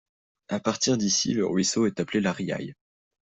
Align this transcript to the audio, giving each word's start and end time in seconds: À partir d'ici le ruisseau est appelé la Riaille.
À 0.49 0.59
partir 0.59 0.97
d'ici 0.97 1.31
le 1.31 1.45
ruisseau 1.45 1.85
est 1.85 1.99
appelé 1.99 2.21
la 2.21 2.33
Riaille. 2.33 2.73